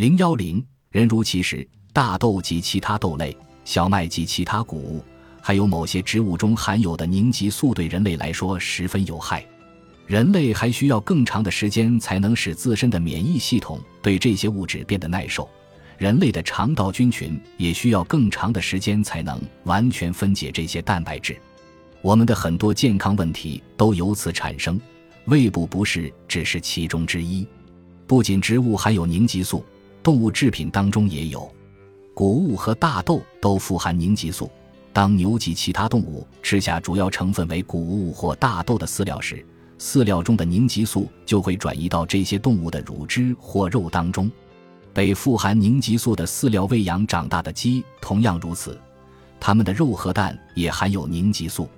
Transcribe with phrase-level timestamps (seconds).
[0.00, 5.04] 零幺零，人如其食，大豆及其他豆类、小麦及其他谷物，
[5.42, 9.44] 还有某些植物中含有的凝集素，对人类来说十分有害。
[10.06, 15.46] 人类还需要更长的时间才能使自身的免疫系统对这些物质变得耐受。
[15.98, 21.36] 人类的肠道菌群也需要更长的时间才能完全分解这些蛋白质。
[22.00, 24.80] 我们的很多健康问题都由此产生，
[25.26, 27.46] 胃部不适只是其中之一。
[28.06, 29.62] 不仅植物含有凝集素。
[30.02, 31.50] 动物制品当中也有，
[32.14, 34.50] 谷物和大豆都富含凝集素。
[34.92, 39.44] 当牛及其他动物吃下主要成分为谷物或大豆的饲料时，
[39.78, 44.30] 饲料中的凝集素就会转移到这些动物的乳汁或肉当中。
[44.92, 48.76] 被富含凝集素的饲料喂养长大的鸡同样如此，
[49.38, 51.68] 它们的肉和蛋也含有凝集素。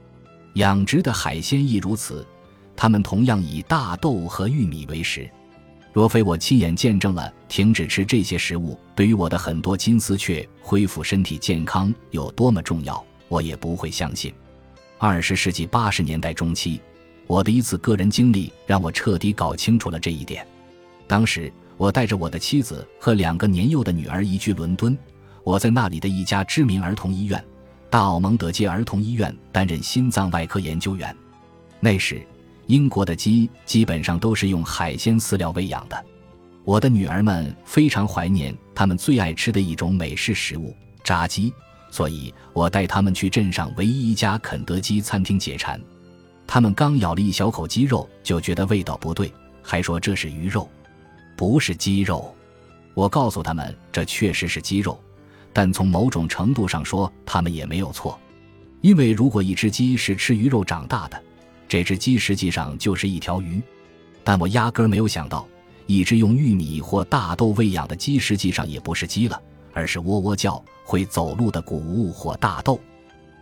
[0.54, 2.26] 养殖的海鲜亦如此，
[2.74, 5.28] 它们同样以大豆和玉米为食。
[5.92, 14.32] 若非我亲眼见证了停止吃这些食物对于我的很多金丝雀恢复身体健康有多么重要，我也不会相信。
[14.96, 16.80] 二十世纪八十年代中期，
[17.26, 20.46] 我的一次个人经历让我彻底搞清楚了这一点。
[21.06, 24.96] 当时，我带着我的妻子和两个年幼的女儿移居伦敦，
[25.44, 27.44] 我在那里的一家知名儿童医院——
[27.90, 31.14] 大奥蒙德街儿童医院担任心脏外科研究员。
[31.80, 32.26] 那时。
[32.72, 36.04] 英国的鸡基本上都是用海鲜饲料喂养的。
[36.64, 41.52] 我的女儿们非常怀念她们最爱吃的一种美式食物——炸鸡，
[41.90, 45.78] 所以我带他们去镇上唯一一家肯德基餐厅解馋。
[46.46, 49.30] 他们刚咬了一小口鸡肉，就觉得味道不对，
[49.62, 50.66] 还说这是鱼肉，
[51.36, 52.34] 不是鸡肉。
[52.94, 54.98] 我告诉他们，这确实是鸡肉，
[55.52, 58.18] 但从某种程度上说，他们也没有错，
[58.80, 61.22] 因为如果一只鸡是吃鱼肉长大的。
[61.72, 63.58] 这只鸡实际上就是一条鱼，
[64.22, 65.48] 但我压根儿没有想到，
[65.86, 69.40] 一只用玉米或大豆喂养的鸡实际上也不是鸡了，
[69.72, 72.78] 而是喔喔叫、会走路的谷物或大豆。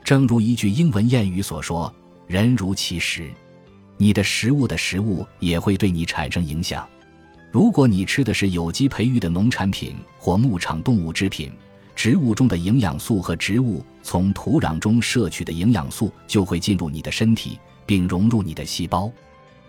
[0.04, 1.92] 正如一句英文谚语所说
[2.28, 3.28] ：“人如其食。”
[3.98, 6.88] 你的食物的食物也会对你产生影响。
[7.50, 11.50] 如果你吃的是有机培育的农产品或牧场动物制品，
[11.96, 17.58] 植物中的营养素和植物从土壤中摄取的营养素就会进入你的身体。
[17.90, 19.10] 并融入你的细胞，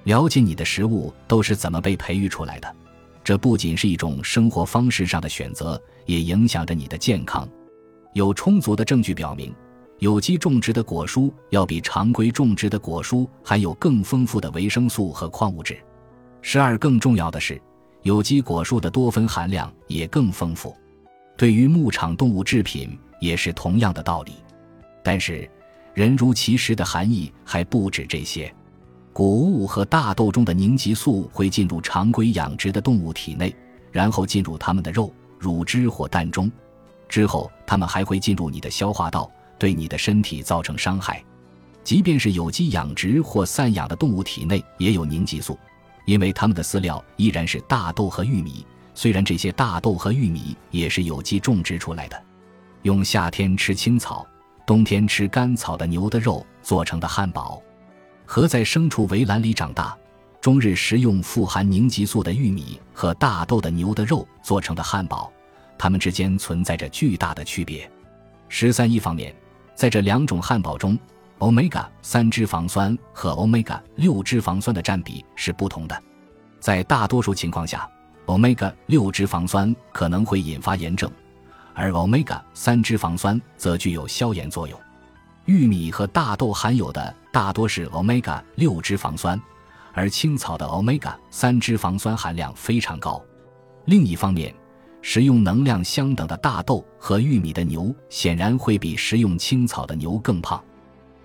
[0.04, 2.76] 了解你的食物都是怎么被培育出来的。
[3.24, 7.50] 这不仅是一种生活方式上的选择，也影响着你的健康。
[8.14, 9.52] 有充足的证据表明，
[9.98, 15.80] 有机种植的果蔬要比常规种植的果蔬含有更丰富的维生素和矿物质。
[16.44, 17.60] 十二，更重要的是，
[18.04, 20.78] 有机果蔬的多酚含量也更丰富。
[21.36, 24.34] 对于牧场动物制品也是同样的道理。
[25.04, 25.50] 但是。
[25.94, 28.54] 人如其食的含义还不止这些，
[29.12, 33.54] 谷物和大豆中的凝集素会进入常规养殖的动物体内，
[33.92, 36.50] 然后进入它们的肉、乳汁或蛋中，
[37.10, 39.30] 之后它们还会进入你的消化道，
[39.60, 41.22] 对你的身体造成伤害。
[41.84, 45.60] 即便是有机养殖或散养的动物体内也有凝集素，
[46.06, 48.66] 因为它们的饲料依然是大豆和玉米，
[48.96, 52.24] 虽然这些大豆和玉米也是有机种植出来的。
[52.84, 54.26] 用夏天吃青草。
[54.72, 57.62] 冬天吃干草的牛的肉做成的汉堡，
[58.26, 59.94] 和在牲畜围栏里长大、
[60.40, 65.30] 终日食用富含凝集素的玉米和大豆的牛的肉做成的汉堡，
[65.78, 67.92] 它们之间存在着巨大的区别。
[68.48, 69.36] 十三一方面，
[69.76, 70.98] 在这两种汉堡中
[71.40, 76.02] ，omega 三脂肪酸和 omega 六脂肪酸的占比是不同的。
[76.62, 77.86] 在大多数情况下
[78.26, 81.12] ，omega 六脂肪酸可能会引发炎症。
[81.74, 84.80] 而 omega 三脂肪酸则具有消炎作用。
[85.46, 89.42] 玉米和大豆含有的大多是 omega 六脂肪酸，
[89.94, 93.22] 而青草的 omega 三脂肪酸含量非常高。
[93.86, 94.54] 另一方面，
[95.02, 100.64] 食用能量相等的大豆和玉米的牛显然会比食用青草的牛更胖。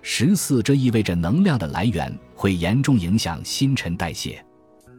[0.01, 4.43] 十四，这意味着能量的来源会严重影响新陈代谢。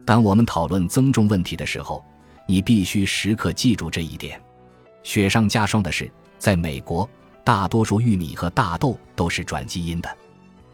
[0.05, 2.03] 当我们讨论增重问题的时候，
[2.47, 4.41] 你必须时刻记住这一点。
[5.03, 7.09] 雪上加霜的是，在美国，
[7.43, 10.17] 大多数玉米和大豆都是转基因的。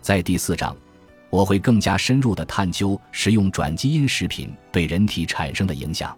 [0.01, 0.75] 在第四章，
[1.29, 6.17] 我会更加深入的探究食用转基因食品对人体产生的影响。